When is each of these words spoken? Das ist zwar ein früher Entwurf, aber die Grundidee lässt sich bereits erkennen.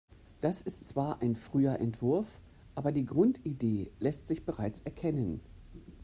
Das 0.39 0.63
ist 0.63 0.87
zwar 0.87 1.21
ein 1.21 1.35
früher 1.35 1.79
Entwurf, 1.79 2.41
aber 2.73 2.91
die 2.91 3.05
Grundidee 3.05 3.91
lässt 3.99 4.27
sich 4.27 4.45
bereits 4.47 4.81
erkennen. 4.81 5.41